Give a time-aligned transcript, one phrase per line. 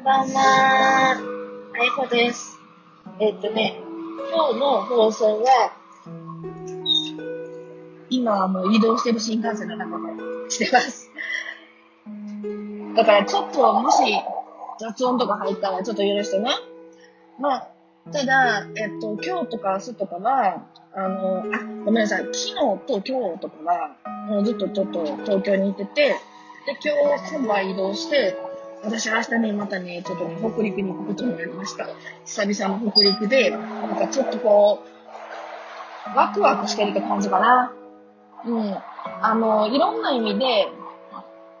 [0.00, 1.12] んばんは。
[1.12, 2.58] あやこです。
[3.18, 3.78] えっとね、
[4.32, 5.72] 今日の放送は、
[8.08, 11.10] 今はもう移動してる新幹線の中でしてます。
[12.96, 14.02] だからちょっともし
[14.80, 16.50] 雑音とか入ったらちょっと許してね。
[17.38, 17.68] まあ、
[18.10, 22.24] ただ、えっと、今日とか明日とかは、あの、あ、ごめんなさい。
[22.32, 22.54] 昨日
[22.86, 23.96] と今日とかは、
[24.28, 26.08] もうずっとちょっと東京に行ってて、
[26.64, 28.49] で、今日今晩移動して、
[28.82, 31.86] 私は明日ね、またね、ちょっとね、北陸に行くことになりました。
[32.24, 34.82] 久々の北陸で、なんかちょっとこ
[36.14, 37.72] う、ワクワクしてるって感じかな。
[38.46, 38.74] うん。
[39.22, 40.68] あの、いろんな意味で、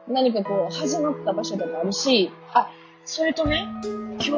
[0.08, 2.70] 何かこう、始まった場所でもあるし、あ、
[3.04, 3.68] それとね、
[4.18, 4.34] 今日、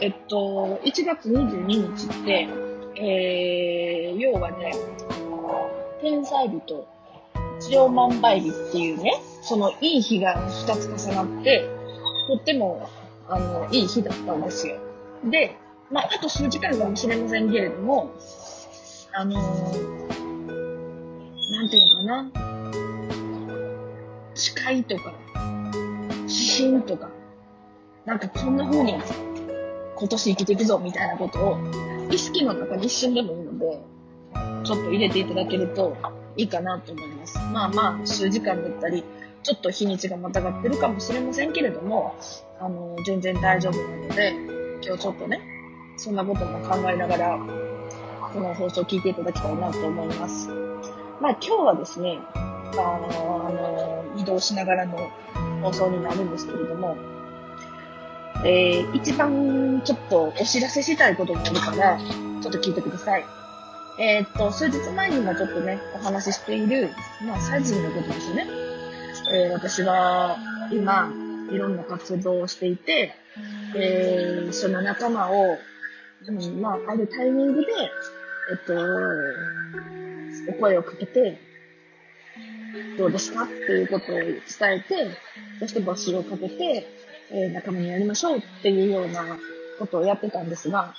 [0.00, 1.66] えっと、1月22
[1.96, 2.48] 日って、
[2.96, 4.72] えー、要はね、
[6.00, 6.86] 天才日と
[7.60, 11.79] 千万倍日っていうね、そのいい日が2つ重なって、
[12.26, 12.88] とっても、
[13.28, 14.78] あの、いい日だったんですよ。
[15.24, 15.56] で、
[15.90, 18.10] まあ、あと数時間かもしれませんけれども、
[19.12, 19.40] あのな
[21.66, 22.30] んていうのかな、
[24.34, 25.12] 誓いとか、
[26.28, 27.10] 指針とか、
[28.04, 28.94] なんかこんな風に
[29.96, 31.58] 今年生きていくぞみたいなことを
[32.10, 33.80] 意識の中に一瞬でもいいので、
[34.64, 35.96] ちょっと入れていただけると
[36.36, 37.36] いいかなと思います。
[37.52, 39.04] まあまあ、数時間だったり、
[39.42, 42.14] ちょっと日にちがまたがってるかもしれませんけれども、
[42.60, 44.34] あの、全然大丈夫なので、
[44.82, 45.40] 今日ちょっとね、
[45.96, 47.38] そんなことも考えながら、
[48.32, 50.48] この放送を聞いていただきたいなと思います。
[51.20, 55.10] まあ今日はですね、あの、あの移動しながらの
[55.62, 56.96] 放送になるんですけれども、
[58.44, 63.24] えー、一番ちょっとお知らせしたいことがあるから、ちょっと聞いてください。
[63.98, 66.90] えーっと、数日前にもちょっとね、お話ししている、
[67.26, 68.69] まあ、サジのことですよね。
[69.32, 70.36] えー私は
[70.72, 71.12] 今、
[71.52, 73.14] いろんな活動をしていて、
[73.76, 75.56] えーその仲間を、
[76.26, 77.68] うん、まあ、あるタイミングで、
[78.50, 78.74] えっと、
[80.50, 81.38] お声をかけて、
[82.98, 85.16] どうですかっていうことを伝えて、
[85.60, 86.86] そして募集をかけて、
[87.30, 89.38] えー仲間にやりましょうっていうような
[89.78, 90.92] ことをやってたんですが、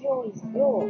[0.00, 0.88] いよいよ、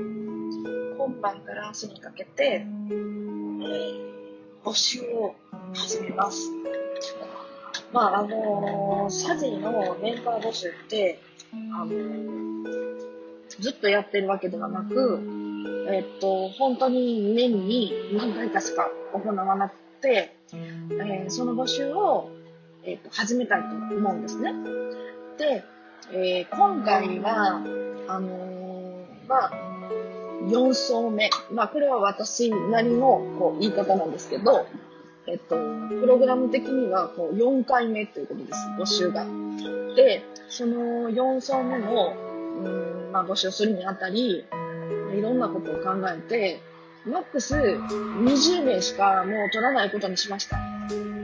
[0.96, 4.19] 今晩から明日にかけて、えー
[4.64, 5.34] 募集を
[5.74, 6.50] 始めます。
[7.92, 11.18] まあ、あのーサジーのメンバー募集って、
[11.72, 12.60] あのー
[13.58, 15.20] ずっとやってるわけではなく、
[15.88, 22.30] えっと、本当に年に何回かしか行わなくて、えーその募集を、
[22.84, 24.52] えっと始めたいと思うんですね。
[25.38, 25.64] で、
[26.12, 27.62] えー今回は、
[28.08, 29.69] あのーまあ、
[30.48, 31.30] 4層目。
[31.52, 34.66] まあ、これは私なりのこう言い方なんですけど、
[35.26, 35.56] えっと、
[35.88, 39.24] プログラム的にはこう4回目ということです、募集が。
[39.94, 42.14] で、その4層目の、
[42.64, 44.44] うんまあ、募集するにあたり、
[45.16, 46.60] いろんなことを考えて、
[47.06, 50.58] マックス20名しかもう取らないことにしました。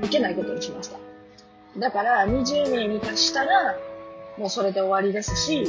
[0.03, 0.99] いけないことにしました。
[1.79, 3.77] だから20名に達したら、
[4.39, 5.65] もうそれで終わりですし、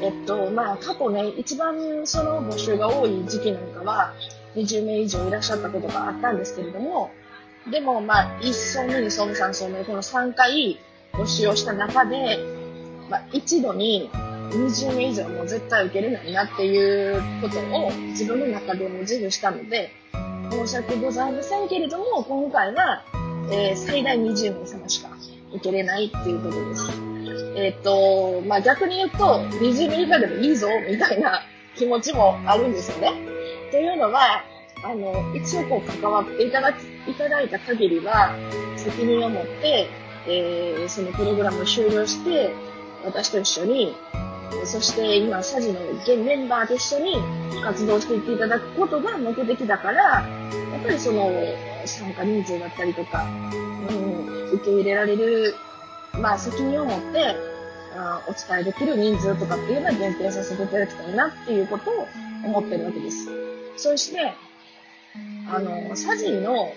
[0.00, 4.14] えっと、まあ、過去ね、一番その募集が多い時期なんかは、
[4.54, 7.10] 20名以上いらっしゃったことがあったんですけれども、
[7.70, 10.78] でも、まあ、1層目、2層目、3層目、この3回
[11.12, 12.38] 募集をした中で、
[13.08, 14.10] まあ、一度に
[14.50, 19.90] 20名以上も絶対受けれないなっていうことを自分の中でも自負したので、
[20.50, 23.04] 申し訳ございませんけれども、今回は、
[23.50, 25.08] えー最大20名様しか
[25.50, 27.11] 受けれないっていうことです。
[27.56, 31.42] えっ、と、まあ、逆に言うと、20名以下でもいいぞ、みたいな
[31.76, 33.12] 気持ちもあるんですよね。
[33.70, 34.44] というのは、
[34.84, 38.34] あの、一応こう関わっていただき、いただいた限りは、
[38.76, 39.88] 責任を持って、
[40.26, 42.52] えーそのプログラムを終了して、
[43.04, 43.96] 私と一緒に、
[44.64, 47.16] そして今、サジの現メンバーと一緒に
[47.62, 50.24] 活動していっていただくことが目的だから、や
[50.80, 51.30] っぱりその、
[51.84, 55.54] 参加人数だったりとか、うん、受け入れられる、
[56.20, 57.51] まあ、責任を持って、
[58.28, 62.08] お伝えできる人数とかっていうのは限定させていただきたいなっていうことを
[62.44, 63.28] 思ってるわけです。
[63.76, 64.34] そして、
[65.50, 66.72] あの、サジの、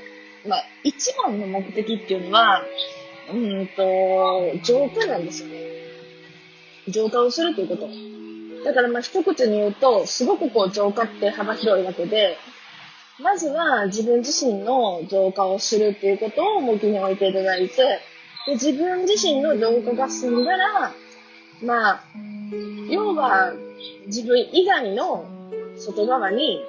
[0.47, 2.61] まあ、一番の目的っていうのは、
[3.31, 5.65] うんと、浄化なんですよね。
[6.87, 7.89] 浄化をするということ。
[8.63, 12.37] だからまあ一口に言うと、すごくこう浄化って幅広いわけで、
[13.19, 17.99] まずは自分自身の浄化をするっていうことを目標に置いていただいて、
[18.47, 20.93] で自分自身の浄化が済んだら、
[21.63, 22.03] まあ、
[22.89, 23.53] 要は
[24.07, 25.25] 自分以外の
[25.77, 26.61] 外側に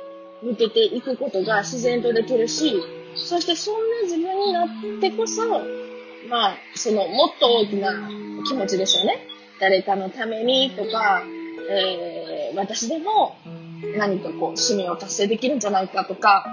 [0.42, 2.74] 向けていくことが自然とできるし、
[3.14, 4.68] そしてそんな自分になっ
[5.00, 5.42] てこそ、
[6.28, 7.92] まあ、その、もっと大きな
[8.46, 9.26] 気持ちでしょうね。
[9.60, 11.22] 誰かのためにとか、
[11.70, 13.36] えー、私でも
[13.96, 16.46] 何かこう、使命を達成できるんじゃないかとか、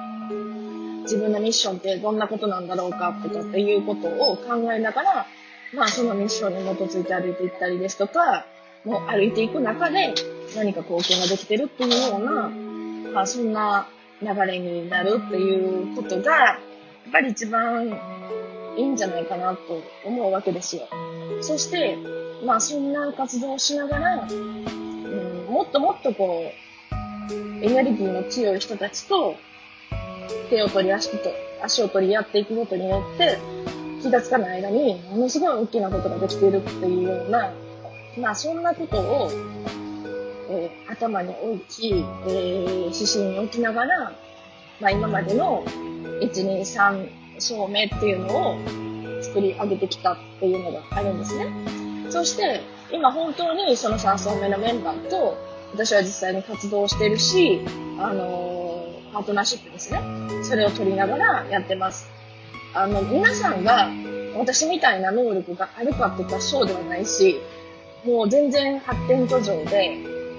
[1.03, 5.27] 自分のミッションってどんなことなんだろうかとかっていうことを考えながら、
[5.75, 8.45] まあそのミッションに基づいて歩いていったりですとか、
[8.85, 10.13] もう歩いていく中で
[10.55, 12.49] 何か貢献ができてるっていうような、
[13.11, 13.87] まあそんな
[14.21, 16.53] 流れになるっていうことが、や
[17.09, 17.99] っぱり一番
[18.77, 20.87] いいんじゃないかなと思うわけですよ。
[21.41, 21.97] そして、
[22.45, 26.63] まあそんな活動をしながら、うん、もっともっとこう、
[27.63, 29.35] エネルギーの強い人たちと
[30.49, 31.17] 手を取り足と
[31.61, 33.37] 足を取り合っていくことによって、
[34.03, 37.51] 気がつかない間に、ものすごい大きなことができているっていうような、
[38.19, 39.31] まあそんなことを、
[40.49, 44.11] えー、頭に置き、えー、指針に置きながら、
[44.81, 45.63] まあ今までの
[46.21, 48.57] 1、2、3証明っていうのを
[49.23, 51.47] 作り上げてきたっていうのがあるんですね。
[52.09, 52.61] そして、
[52.91, 55.37] 今本当にその3層目のメンバーと、
[55.71, 57.61] 私は実際に活動してるし、
[57.99, 60.01] あのー、パートナーシップですね。
[60.43, 62.12] それを取りながらやってます。
[62.73, 63.89] あの、皆さんが
[64.35, 67.39] 私みたいな能力があるかって言ったらそうではないし、
[68.05, 69.97] もう全然発展途上で、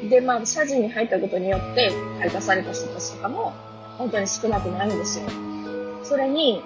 [0.09, 3.53] で、まあ、社人に入ったことによって開花された人たちとかも、
[3.97, 5.27] 本当に少なくないんですよ。
[6.03, 6.63] それに、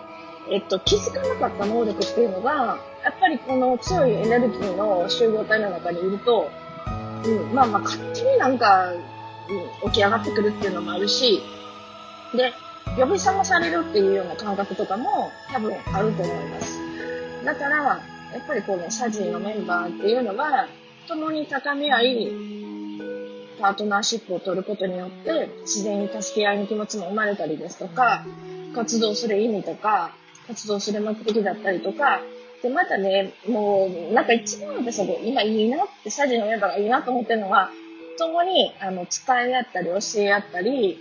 [0.50, 6.50] えっと、気づかなかった能力っていうのが、やっぱりこの強いエネルギーの集合体の中にいると、
[7.24, 8.90] うん、まあまあ勝手になんか、
[9.84, 11.42] うん、起き上がってくるっていうのもあるし、
[12.34, 12.52] で、
[12.98, 16.78] 呼び覚まされるっていうような感覚とかも多分あると思います。
[17.44, 20.66] だから、やっぱりこのサジーのメンバーっていうのは、
[21.06, 22.32] 共に高め合い、
[23.60, 28.24] パートナーシップを取ることによって、自然に助け合いの気持ちも生まれたりですとか、
[28.74, 30.10] 活動する意味とか、
[30.48, 32.20] 活動する目的だったりとか、
[32.62, 37.70] で、またね、もう、なんか一番私は今いいなって、サジのメンバーがいいなと思ってるのは、
[38.18, 40.98] 共に、あの、伝え合ったり、教え合ったり、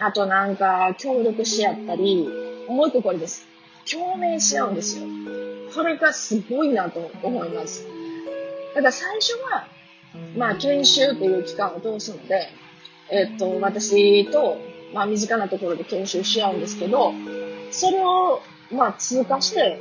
[0.00, 2.28] あとなんか、協力し合ったり、
[2.68, 3.46] もう一個これです。
[3.90, 5.06] 共鳴し合うんですよ。
[5.74, 7.86] これがすごいなと思います。
[8.74, 9.66] ただ最初は、
[10.36, 12.48] まあ、研修っていう期間を通すので、
[13.10, 14.58] えっと、私と、
[14.92, 17.12] まあ、身近なところで研修し合うんですけど、
[17.70, 18.40] それを
[18.70, 19.80] まあ、通過して、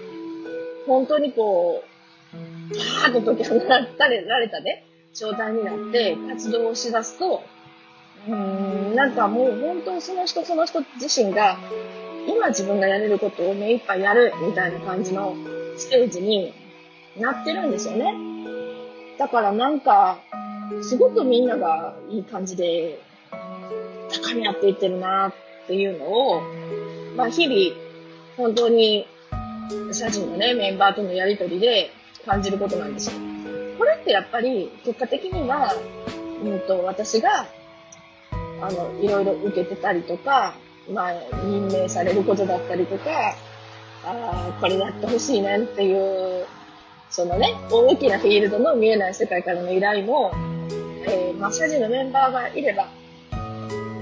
[0.85, 1.83] 本当にこ
[2.33, 7.41] う、パーッと解き放たれられたね、状態になって活動をしだすと、
[8.27, 11.57] うん、なんかもう本当その人その人自身が、
[12.27, 15.35] 今自分がやれることを目いっぱいやるみたいな感じの
[15.77, 16.53] ステージに
[17.17, 18.13] なってるんですよね。
[19.17, 20.19] だからなんか、
[20.81, 22.99] すごくみんながいい感じで
[24.11, 25.33] 高め合っていってるなっ
[25.67, 26.41] ていうのを、
[27.15, 27.87] まあ日々
[28.37, 29.07] 本当に、
[29.91, 31.89] 社人のね、メンバーとのやりとりで
[32.25, 33.15] 感じることなんですよ。
[33.79, 35.73] これってやっぱり、結果的には、
[36.43, 37.47] うんと、私が、
[38.61, 40.55] あの、いろいろ受けてたりとか、
[40.91, 41.13] まあ、
[41.43, 43.35] 任命されることだったりとか、
[44.03, 45.93] ああ、これやってほしいねってい
[46.41, 46.45] う、
[47.09, 50.31] そのね、大きなフィールドの見えない世界からの依頼も、
[51.05, 52.89] えー、まあ、社事のメンバーがいれば、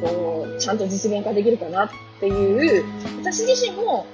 [0.01, 2.85] こう、ちゃんと実現化できるかなっていう、
[3.19, 4.05] 私自身も、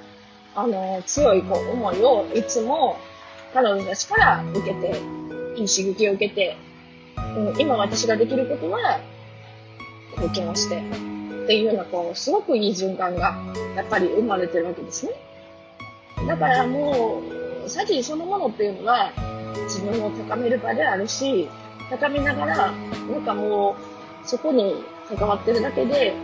[0.54, 2.96] あの、強いこう思いをいつも
[3.54, 5.00] 彼女たちから受けて、
[5.56, 6.56] いい刺激を受けて、
[7.58, 9.00] 今私ができることは、
[10.16, 13.36] 貢献をして、っていうような、こう、すごくいい循環が、
[13.76, 15.12] やっぱり生まれてるわけですね。
[16.26, 17.22] だからも
[17.64, 19.12] う、サジそのものっていうのは、
[19.64, 21.48] 自分を高める場であるし、
[21.90, 23.76] 高めながら、なんかも
[24.24, 26.14] う、そこに関わってるだけで、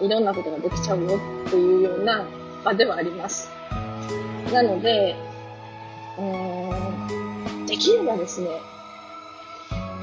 [0.00, 2.24] いろんなことができちゃうよっていうような
[2.64, 3.50] 場ではあります。
[4.52, 5.16] なので、
[6.18, 8.48] うーん、できればですね、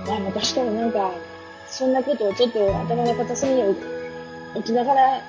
[0.07, 1.11] まあ、昔からなんか、
[1.73, 5.21] そんなことをちょっと頭の片隅に置きながら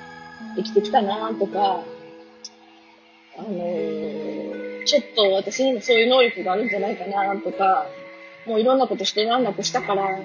[0.56, 1.82] 生きてきたなとか、
[3.38, 7.86] あのー、ちょっと私にもそういう能力があるんじゃないかなとか、
[8.46, 10.20] もういろんなことして何なくしたから、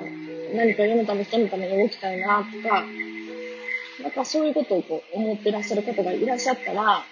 [0.54, 2.84] 何か世のため人のために動きたいなとか、
[4.04, 7.06] なんかそういうことをこう思ってらっしゃる方がいらっしゃったら、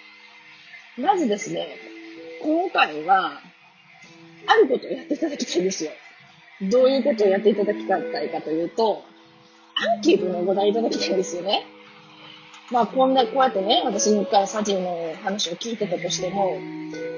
[0.98, 1.66] まずですね、
[2.42, 3.40] 今回は、
[4.46, 5.92] あることをやっていただきたいんですよ。
[6.62, 9.04] どういうことをやっていただきたいかというと、
[9.76, 11.66] アンケートのお答えいただきたいんですよね。
[12.70, 16.58] まあこんな、こうやってね、私に回サジの話を聞いてたとしても、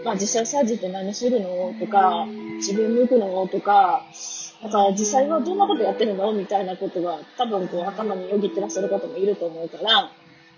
[0.04, 4.04] まあ実際サジって何するのとか、自分向くのとか、
[4.62, 6.32] だから実際はどんなことやってるの？
[6.32, 10.12] みたいなことが多分こう頭によぎってらっしゃる方もいると思うから、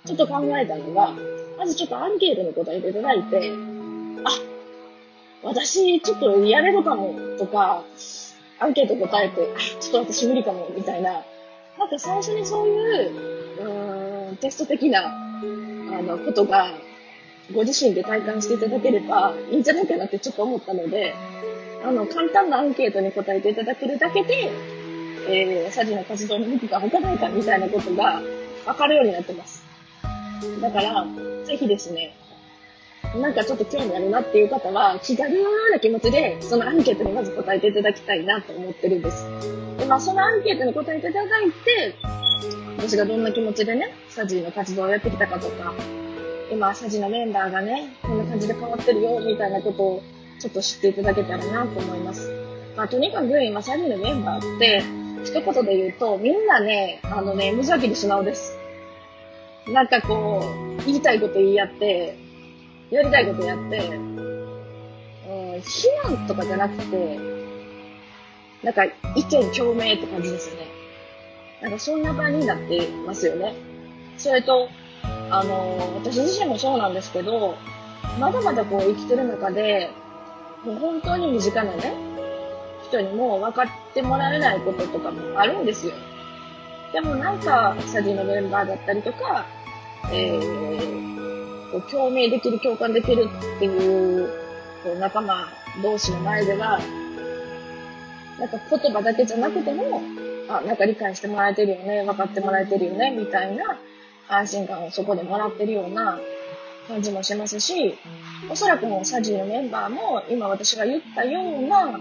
[0.04, 1.14] ちょっと考えたのが、
[1.56, 3.52] まずちょっとアンケートの答えていただいて、
[4.24, 4.30] あ、
[5.44, 7.84] 私ちょっとやれるかもとか、
[8.62, 11.24] アンケート答えて、あ、 ちょっと私無理かもみたいな、
[11.78, 13.10] なんか最初にそういう、
[14.30, 16.72] うん、テスト的な、あの、ことが、
[17.52, 21.12] ご自身で体感していただければいいんじゃないかなってちょっと思ったので、
[21.84, 24.48] あの、簡単なアンケートに答えていただけるだけで、
[25.28, 28.22] えー、サジの活動に向くか向かないかみたいなことが
[28.64, 29.64] 分かるようになってます。
[30.60, 31.04] だから、
[31.44, 32.14] ぜひですね、
[33.20, 35.30] なんかちょっと興味あるなっていう方は、気軽
[35.70, 39.26] な気持ちで、そのアンケートにまず答えていただきたいなと思ってるんです。
[39.78, 41.94] で、まあ、そのアンケートに答えていただいて、
[42.78, 45.74] 私がどんな気持ちでね、サジの活動をやってきたかとか、
[46.50, 50.02] 今、サジのメンバーがね、こんな感じで変わってるよ、みたいなことを
[50.40, 52.30] ちょっと知っていただけたらなと思います。
[52.76, 54.82] まあ、とにかく今、サジのメンバーって、
[55.24, 58.56] 一言で言うと、みんなね、あのね、無邪気で素直です。
[59.68, 60.42] なんかこ
[60.78, 62.16] う、言いたいこと言い合って、
[62.92, 63.90] やりたいことやって、う
[65.56, 67.18] ん、非難とかじゃなくて、
[68.62, 68.84] なんか
[69.16, 70.66] 意見共鳴って感じですね。
[71.62, 73.54] なんかそんな場になってますよね。
[74.18, 74.68] それと、
[75.30, 77.56] あの、私自身もそうなんですけど、
[78.20, 79.90] まだまだこう生きてる中で、
[80.62, 81.94] もう本当に身近なね、
[82.88, 85.94] 人にも分かってもらえないこととかもあるんですよ。
[86.92, 89.46] でもなんか、サジオのメンバーだったりとか、
[90.12, 90.91] えー、
[91.72, 94.28] こう共鳴できる、共感できるっていう、
[94.84, 95.48] こう仲間
[95.82, 96.78] 同士の前では、
[98.38, 100.02] なんか言葉だけじゃなくても、
[100.48, 103.78] あ、なんか理解してもらえてるよね、分かってもらえてるよね、みたいな
[104.28, 106.20] 安心感をそこでもらってるような
[106.88, 107.98] 感じもしますし、
[108.50, 111.98] おそらくもうサジのメンバーも今私が言ったような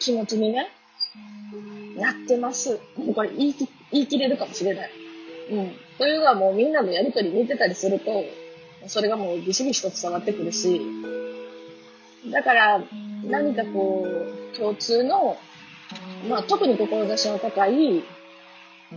[0.00, 0.68] 気持ちにね、
[1.96, 2.80] なってます。
[2.96, 3.54] もうこれ言い
[3.92, 4.90] 言い切れるかもしれない。
[5.50, 5.72] うん。
[5.98, 8.24] というのはもうみんなのやりとり見てたりすると、
[8.86, 10.80] それがもうビシビシと伝わってくるし、
[12.30, 12.82] だから
[13.24, 15.36] 何かこう、共通の、
[16.28, 18.04] まあ特に志の高い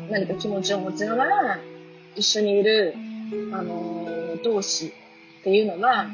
[0.10, 1.58] 何か気持ちを持ちながら
[2.16, 2.94] 一緒にいる、
[3.54, 6.10] あの、同士っていうのは、も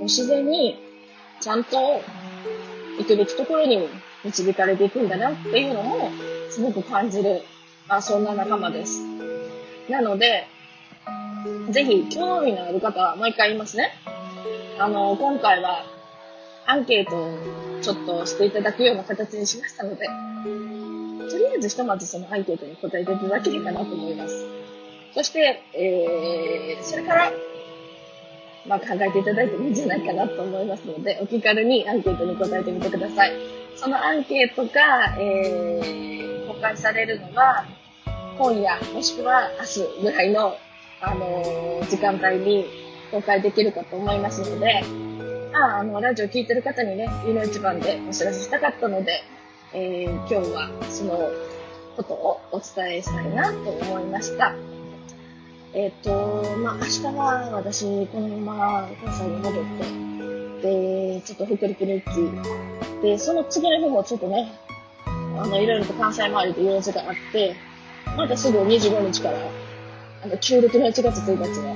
[0.00, 0.78] う自然に
[1.40, 1.76] ちゃんと
[2.98, 3.88] 行くべきところに
[4.24, 6.10] 導かれていくんだなっていうのも
[6.50, 7.42] すごく感じる、
[7.88, 9.00] まあそんな仲間です。
[9.88, 10.46] なので、
[11.70, 13.92] ぜひ、興味のある方は、もう一回言いますね。
[14.78, 15.84] あの、今回は、
[16.66, 20.06] アンケートをちょっとしていただくような形にしましたので、
[21.30, 24.34] とりあえずひとまずそのアンケートに答えていただければなと思います。
[25.14, 27.32] そして、えー、それから、
[28.66, 33.32] まあ、考えていただいてもいいんじゃないかなと思いますので、お気軽にアンケートに答えてみてください。
[33.76, 37.64] そのアンケートが、えー、公開されるのは、
[38.36, 40.56] 今夜、もしくは明日ぐらいの
[41.00, 42.66] あの時間帯に
[43.10, 44.82] 公開できるかと思いますので、
[45.54, 49.22] ああの、ラジオ聴いてる方にね、いの一番でお知らせしたかったので、
[49.72, 51.30] えー、今日はその
[51.96, 54.54] ことをお伝えしたいなと思いました。
[55.74, 59.64] えっ、ー、と、まあ、明日は私、このまま関西に戻っ
[60.60, 64.52] て、で、ちょっと北陸に行き、で、その次の日もちょっとね、
[65.06, 67.54] あの、いろいろと関西周りで用事があって、
[68.16, 69.38] またすぐ25日から
[70.22, 71.74] あの、旧暦の1月1日は、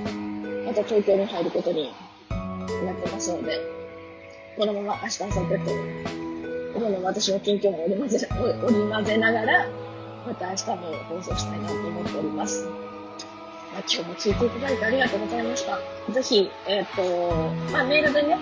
[0.66, 1.92] また東京に入ることに
[2.84, 3.60] なってますので、
[4.56, 5.70] このまま明日、明後日と、
[6.74, 9.68] この私の近況も織り交ぜ、織り交ぜながら、
[10.26, 10.76] また明日も
[11.08, 12.66] 放送したいなと思っております。
[13.72, 16.12] まあ、今日も聞いていただいてありがとうございました。
[16.12, 18.38] ぜひ、えっ、ー、と、まあ、メールでね、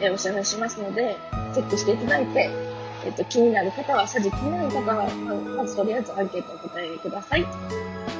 [0.00, 1.16] えー、お知らせしますので、
[1.52, 2.50] チェックしていただいて、
[3.04, 5.06] えっ、ー、と、気になる方は、さじ気になる方は、
[5.56, 7.46] まずとりあえずアンケートを答えください。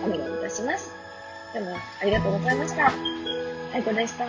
[0.05, 1.04] お願いいたします。
[1.55, 2.89] でもありがとうございました。
[2.89, 4.25] あいこでした。